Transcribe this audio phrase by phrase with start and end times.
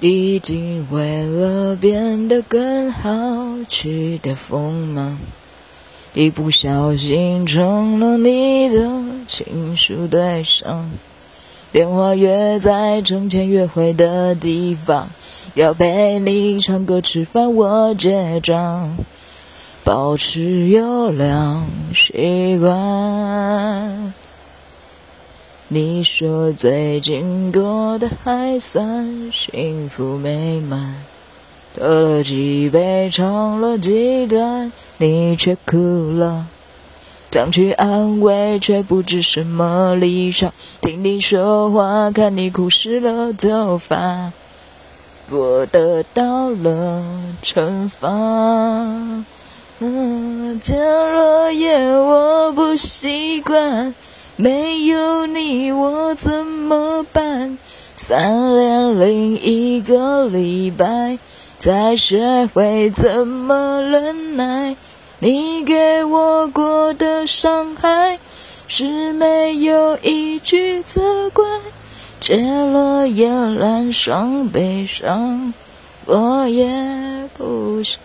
[0.00, 3.10] 已经为了变得更好，
[3.68, 5.18] 去掉锋芒。
[6.12, 8.88] 一不小心成了你的
[9.26, 10.90] 情书对象，
[11.72, 15.10] 电话约在从前约会的地方，
[15.54, 18.96] 要陪你唱歌吃饭我结账，
[19.82, 24.14] 保持优良习惯。
[25.68, 30.94] 你说最近过得还算幸福美满，
[31.74, 36.46] 喝了几杯，唱了几段，你却哭了。
[37.32, 40.52] 想去安慰，却不知什么立场。
[40.82, 44.32] 听你说话，看你哭湿了头发，
[45.30, 47.02] 我得到了
[47.42, 48.08] 惩罚。
[49.80, 53.94] 嗯，见了眼我不习惯。
[54.36, 57.56] 没有你我怎么办？
[57.96, 61.18] 三连零一个礼拜，
[61.60, 64.76] 才学会怎么忍耐。
[65.20, 68.18] 你给我过的伤害，
[68.66, 71.44] 是没有一句责怪。
[72.18, 75.54] 戒了烟，染上悲伤，
[76.06, 78.00] 我也不想。